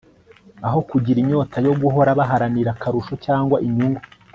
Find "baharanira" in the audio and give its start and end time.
2.19-2.69